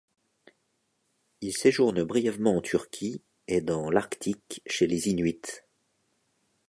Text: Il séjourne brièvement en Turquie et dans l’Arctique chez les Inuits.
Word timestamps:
Il 1.41 1.53
séjourne 1.53 2.01
brièvement 2.03 2.57
en 2.57 2.61
Turquie 2.63 3.21
et 3.47 3.61
dans 3.61 3.91
l’Arctique 3.91 4.63
chez 4.65 4.87
les 4.87 5.09
Inuits. 5.09 5.61